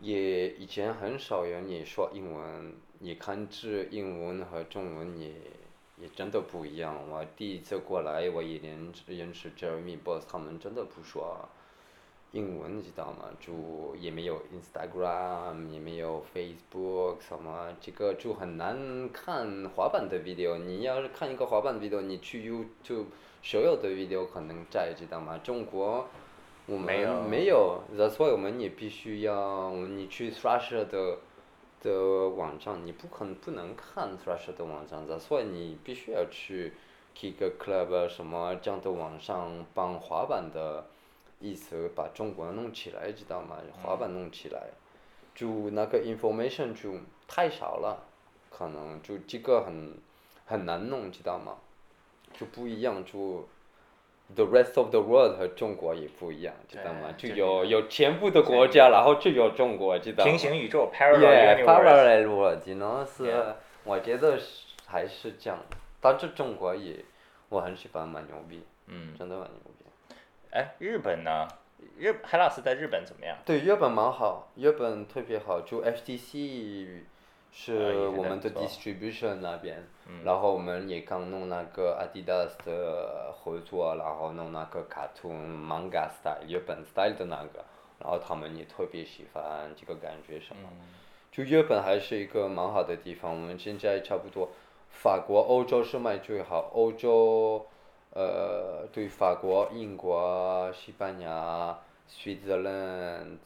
[0.00, 5.32] 也以前很少人也说英文，你看这，英文和中文也
[5.96, 6.94] 也真的不一样。
[7.08, 11.48] 我第一次过来，我也认认识 Jeremy Boss，他们真的不说
[12.34, 13.26] 英文，你知道吗？
[13.38, 20.58] 就也没有 Instagram，也没有 Facebook 什么，这个就很难看滑板的 video。
[20.58, 23.04] 你要是看一个滑板 video，你去 YouTube，
[23.40, 25.38] 所有的 video 可能在，知道吗？
[25.44, 26.06] 中国
[26.66, 31.18] 我们没有，That's why 我们也必须要你去 Thrasher 的
[31.82, 36.72] 的网站，你不可能不能看 Thrasher 的网站，That's why 你必须要去
[37.16, 40.86] Kick Club 什么这样的网上帮滑板的。
[41.40, 43.58] 意思把中国弄起来，知道吗？
[43.82, 44.68] 滑板弄起来，
[45.34, 48.04] 就那个 information 就太少了，
[48.50, 49.98] 可能就这个很
[50.46, 51.56] 很难弄，知道吗？
[52.32, 53.46] 就不一样，就
[54.34, 57.12] the rest of the world 和中国也不一样，知道吗？
[57.16, 60.30] 就有有全部的国家，然后就有中国，知道吗？
[60.30, 64.38] 平行宇宙，parallel world，只能是我觉得
[64.86, 65.58] 还是这样，
[66.00, 67.04] 但是中国也
[67.50, 68.62] 我很喜欢，蛮牛逼，
[69.18, 69.83] 真的蛮牛逼。
[70.54, 71.48] 哎，日本呢？
[71.98, 73.36] 日海老师在日本怎么样？
[73.44, 75.60] 对，日本蛮好，日本特别好。
[75.62, 77.00] 就 HTC
[77.50, 79.84] 是我们的 distribution 那边，
[80.24, 87.64] 然后我们也刚弄那个 Adidas 的合作，然后弄那个 cartoon manga style 日本 style 的那个，
[87.98, 90.68] 然后他们也特别喜欢这个感觉什么。
[91.32, 94.50] 就日本还是一个蛮好的地方，我们现在差不多，
[94.88, 97.66] 法国、欧洲是卖最好，欧洲。
[98.14, 101.76] 呃，对法国、英国、西班牙、
[102.08, 103.38] Switzerland、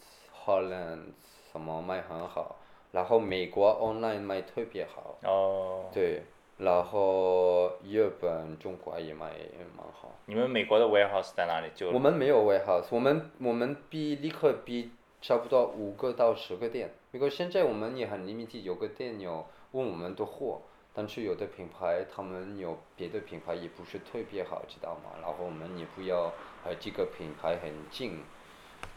[0.45, 1.13] Holland
[1.51, 2.57] 什么卖很好，
[2.93, 5.17] 然后美国 online 卖特别好。
[5.23, 5.87] 哦。
[5.91, 6.23] 对，
[6.59, 9.33] 然后日本、中国也卖
[9.75, 10.13] 蛮好。
[10.27, 11.71] 你们美国的 warehouse 在哪里？
[11.75, 11.91] 就。
[11.91, 14.91] 我们没有 warehouse，我们我们比立刻比
[15.23, 20.61] 差不多五个到十个店，不过现在我们也很 limited，有个店有问我们的货。
[20.95, 25.13] 但是有的品牌，他们有别的品牌也不是特别好，知道吗？
[25.23, 26.33] 然后我们也不要
[26.65, 28.21] 和这个品牌很近，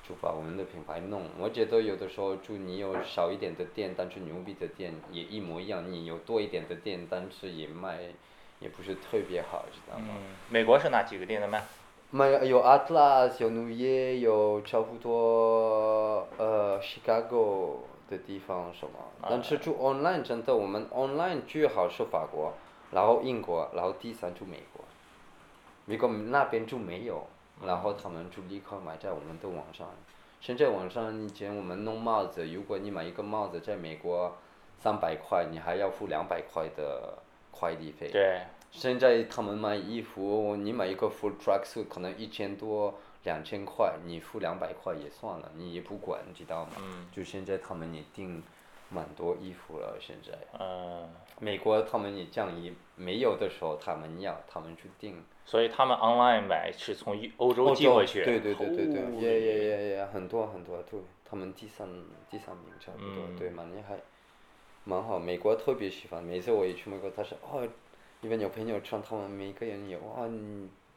[0.01, 1.25] 就把我们的品牌弄。
[1.37, 7.99] 我觉得有的时候，就你有少一点的店，但是牛逼的店也一模一样；你有多一点的店，但是也卖，
[8.59, 10.15] 也不是特别好，知道吗？
[10.17, 10.35] 嗯。
[10.49, 11.63] 美国是哪几个店的卖？
[12.09, 17.81] 卖有 Atlas，有纽约，有差不多呃，Chicago。
[18.11, 18.93] 的地方什么？
[19.27, 22.53] 但是住 online 真的，我们 online 最好是法国，
[22.91, 24.83] 然后英国，然后第三住美国。
[25.85, 27.25] 美国那边就没有，
[27.65, 29.87] 然后他们就立刻买在我们的网上。
[30.41, 34.35] 现在网上以前我们弄帽子，如果你买一个帽子在美国
[34.79, 37.17] 三百块，你还要付两百块的
[37.49, 38.09] 快递费。
[38.11, 38.41] 对。
[38.71, 42.93] 现在他们买衣服，你买一个 full tracksuit 可能一千多。
[43.23, 46.71] 两千块，你付两百块也算了，你也不管，你知道吗？
[47.11, 48.41] 就现在他们也订
[48.89, 50.37] 蛮多衣服了，现在。
[50.59, 51.09] 嗯。
[51.39, 55.23] 美国他们也降衣，没有的时候他们要，他们去订。
[55.45, 58.23] 所以他们 online 买是从欧洲寄回去。
[58.23, 61.87] 对对对对对，也也也也很多很多，对，他们第三
[62.29, 63.97] 第三名差不多，对，蛮厉害，
[64.83, 65.17] 蛮好。
[65.17, 67.67] 美国特别喜欢，每次我一去美国，他说哦，
[68.21, 70.29] 因为有朋友穿，他们每个人有啊。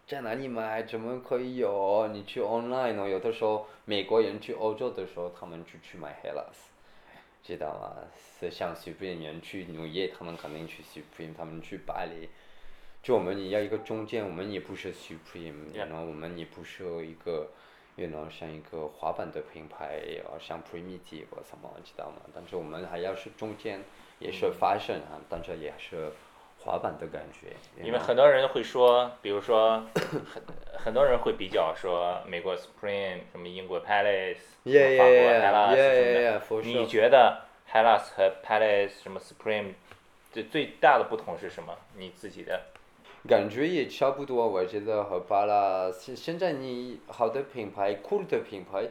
[0.06, 0.82] 在哪里买？
[0.82, 2.06] 怎么可以有？
[2.08, 6.68] 你去 online 哦，有的时候美国人去欧洲的时候，他们就去买 Hellas，
[7.42, 7.96] 知道吗？
[8.38, 12.28] 是像 Supreme 人去纽约，他们肯定去 Supreme，他们去巴黎，
[13.02, 17.48] 就我们也要一个中间，我们也不是 Supreme，然后我们也不是一个，
[17.96, 20.02] 然后像一个滑板的品牌，
[20.38, 22.16] 像 Primitive 什么，知道吗？
[22.34, 23.80] 但是我们还要是中间，
[24.18, 26.12] 也是 fashion 啊，但是也是。
[26.64, 30.22] 滑板的感觉，因为很多人会说，比如说，很
[30.79, 39.74] 很多人会比较说，美国 Supreme 什么英国 Palace，法国 Hellas 什么的，你觉得 Hellas 和 Palace 什么 Supreme
[40.33, 41.77] 最最大的不同是什么？
[41.98, 42.59] 你自己的
[43.29, 48.88] 感觉也差不多，我觉得和巴拉现现在你好的品牌，cool 的品牌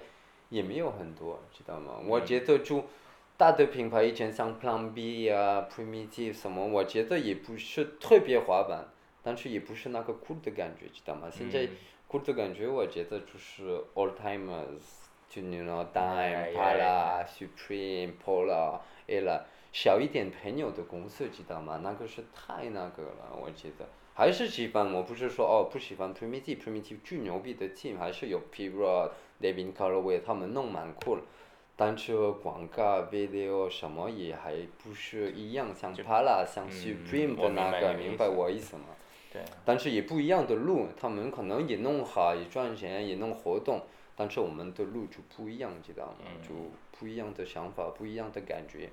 [0.49, 1.93] 也没有很多，知道吗？
[2.05, 2.85] 我觉得就。
[3.35, 8.85] 大的品牌以前像 Plan B 啊，Primitive 什么，我觉得也不是特别滑板，
[9.23, 11.27] 但是也不是那个酷的感觉，知道吗？
[11.31, 11.67] 现在
[12.07, 19.41] 酷的感觉，我觉得就是 All Timers，就那种 Dime、Pala、Supreme、Polar、Ella，
[19.71, 21.79] 小一点朋友的公司，知道吗？
[21.83, 23.87] 那个是太那个了，我觉得。
[24.15, 28.69] 还是喜欢，我不是说哦不喜欢 Primitive，Primitive 最牛逼的 team 还是有 P.
[28.69, 29.09] Rod、
[29.41, 31.17] David Calloway，他们弄蛮酷。
[31.75, 38.85] 单车广告 video 什么也还不是一样，像 Pala 像 Supreme 的那个，明白我意思吗？
[39.31, 39.41] 对。
[39.65, 43.81] 但是也不一样的路，他们可能也弄好，也赚钱，也弄活动，
[44.15, 46.31] 但是我们的路就不一样，知道吗？
[46.41, 46.49] 就
[46.97, 48.89] 不一样的想法，不一样的感觉。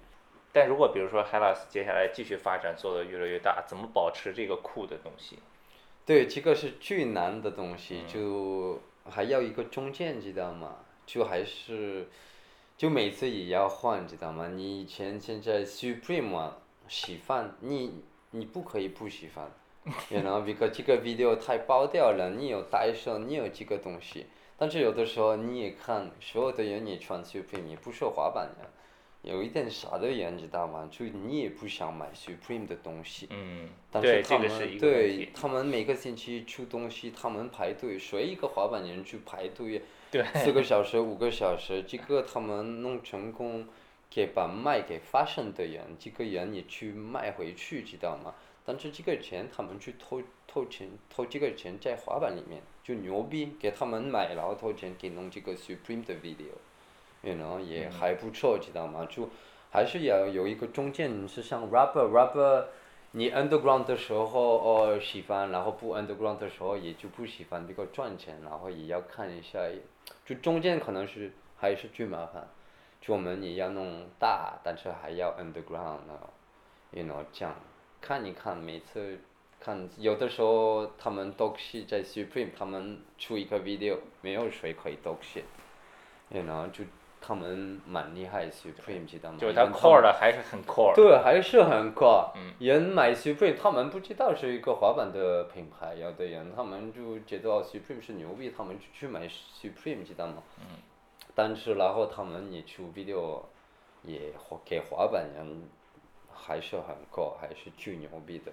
[0.52, 5.38] 但如果比如说 Hellas 接下来继续发展，做的越来越大，怎么保持这个酷的东西？
[6.06, 10.78] 对，这个是最难的东西，就还要一个中间，知道吗？
[11.06, 12.08] 就还是，
[12.80, 14.48] 就每次也要换，知道吗？
[14.48, 16.56] 你以前现在 Supreme 啊，
[16.88, 19.52] 喜欢你你不可以不喜欢，
[20.08, 28.66] 然后 because 这个 video 太爆掉了，你有代售，你有这个东西，但是有的时候你也看，所有的人也穿 Supreme，也不说滑板人。
[29.22, 30.88] 有一点傻的人，知道吗？
[30.90, 43.66] 就你也不想买 Supreme 的东西，嗯，但是他对这个是们对他们每个星期出东西，他们排队，谁一个滑板人去排队对四个小时、五个小时，这个他们弄成功，
[44.08, 48.34] 给把卖给 fashion 的人，这个人也去卖回去，知道吗？
[48.64, 56.56] 但是这个钱他们去偷偷钱，偷这个钱在滑板里面，就牛逼，给他们买，然后偷钱给弄这个 Supreme 的 video。
[57.22, 59.06] You know 也嗯还不错，知道吗？
[59.10, 59.28] 就
[59.70, 62.64] 还是要有一个中间是像 rapper rapper，
[63.12, 69.58] 你 underground 的时候哦喜欢，然后不 underground 的时候也就不喜欢，这个赚钱，然后也要看一下，
[70.24, 72.48] 就中间可能是还是最麻烦，
[73.00, 76.18] 就我们也要弄大，但是还要 underground 呢
[76.92, 77.54] ，you know 这样
[78.00, 79.18] 看一看，每次
[79.60, 85.42] 看有的时候他们都是在 Supreme，他们出一个 video，没有谁可以都是。
[86.30, 86.84] you know 就
[87.20, 89.38] 他们蛮厉害，Supreme 知道吗？
[89.38, 90.94] 就是他 core 的还是很 core。
[90.94, 92.32] 对，还是很高。
[92.34, 100.42] 嗯人买 Supreme，他们不知道是一个滑板的品牌，有的人他们就觉得 Supreme 是牛逼，他们就去买 Supreme，知道吗？
[100.60, 100.78] 嗯
[101.32, 103.42] 但是然后他们也出 video，
[104.02, 105.68] 也滑给滑板人
[106.34, 108.50] 还是很高，还是巨牛逼的。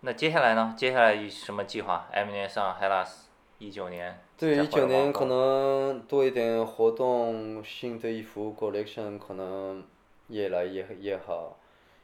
[0.00, 0.74] 那接下来呢？
[0.76, 3.25] 接下来有什么计划？M 年上 Hellas，
[3.58, 4.18] 一九年。
[4.38, 9.82] 对，一九年可能多一点活动，新的衣服 collection 可能
[10.28, 11.58] 越来越越好。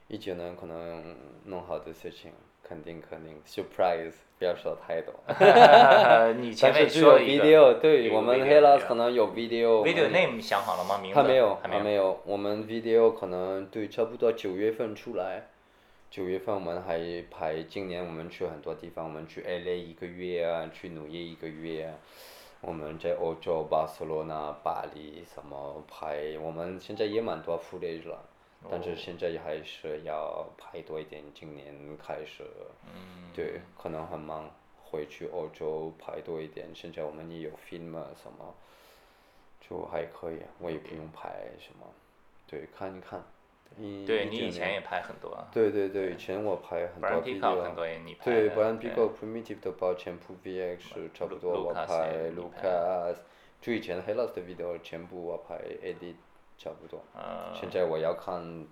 [0.09, 2.33] 一九年可能弄好的事情，
[2.63, 5.15] 肯定肯定 surprise，不要说太多。
[6.39, 9.83] 你前面但是只有说了一个 video，对我们 video，Hellas 可能有 video。
[9.85, 10.99] video name 想好了吗？
[11.03, 12.21] 名字还没有，还还没有。
[12.27, 15.49] 我们 video 可能对，差不多九月份出来。
[16.13, 21.97] 九月份我们还拍，今年我们去很多地方，我们去 LA 一个月啊，去纽约一个月啊。
[22.61, 28.29] 我们在欧洲巴塞罗那、巴黎什么拍，我们现在也蛮多 footage 了，
[28.71, 31.25] 但是现在还是要拍多一点。
[31.35, 32.45] 今年开始，
[33.35, 34.51] 对，可能很忙，
[34.85, 36.69] 回去欧洲拍多一点。
[36.75, 37.91] 现在我们也有 film
[38.23, 38.55] 什么，
[39.67, 41.87] 就还可以，我也不用拍什么，
[42.47, 43.25] 对，看一看。
[44.07, 45.37] 对你以前也拍很多。
[45.53, 47.63] 对对对，以前我拍很多 video。
[47.63, 48.25] 很多也你拍。
[48.25, 53.17] 对，不然 Pico Primitive 的全部 VX 差不多我拍 Lucas，
[53.61, 56.15] 就以前 Hellas 的 video 全部我拍 AD
[56.59, 57.03] 差不多。
[57.55, 58.67] 现在我要看。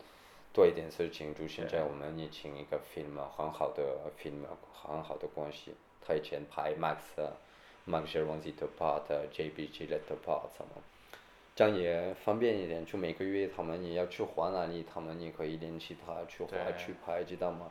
[0.52, 4.42] 多一点事情，就现在我们也请一个 film 很好的 film
[4.72, 9.86] 很好的关系，他以前拍 Max，Max 忘记 part，JBG
[10.26, 10.82] part 什么。
[11.60, 17.70] 这样也方便一点，就每个月他们也要去还哪里，他们也可以联系他去还去拍，知道吗？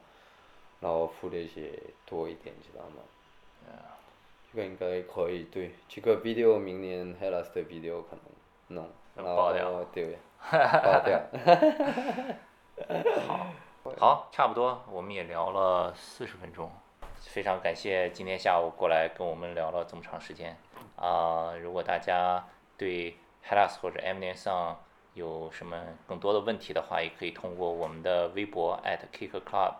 [0.79, 1.71] 然后付的些
[2.05, 3.01] 多一点，知道吗？
[4.53, 9.51] 这个应该可以，对，这个 video 明年 Hellas 的 video 可能弄，然后
[9.91, 11.19] 对， 爆掉。
[13.97, 16.71] 好，差不多，我们也聊了四十分钟，
[17.21, 20.55] 非常感谢今天下午过来跟我们聊了这么长时间。
[20.95, 22.45] 啊、如果大家
[22.77, 23.15] 对
[23.49, 24.79] Hellas 或者 M 年上
[25.15, 25.75] 有什么
[26.07, 29.73] 更多的问题的话，也可以通过我们的微博 atkick club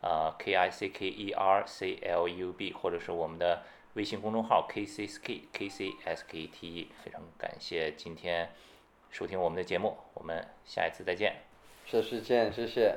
[0.00, 3.64] 呃 K I C K E R C L U B，或者是我们的
[3.94, 6.92] 微信公众号 K C S K K C S K T E。
[7.02, 8.50] 非常感谢今天
[9.10, 11.42] 收听我们的节目，我们下一次再见。
[11.84, 12.96] 下次见，谢谢。